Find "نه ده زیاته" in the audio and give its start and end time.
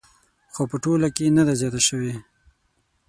1.37-1.81